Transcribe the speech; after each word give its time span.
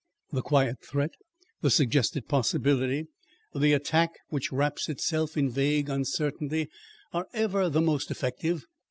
The 0.31 0.41
quiet 0.41 0.77
threat, 0.83 1.11
the 1.61 1.69
suggested 1.69 2.27
possibility, 2.27 3.05
the 3.53 3.73
attack 3.73 4.09
which 4.29 4.51
wraps 4.51 4.89
itself 4.89 5.37
in 5.37 5.47
vague 5.51 5.89
uncertainty, 5.89 6.69
are 7.13 7.27
ever 7.35 7.69
the 7.69 7.81
most 7.81 8.09
effective. 8.09 8.65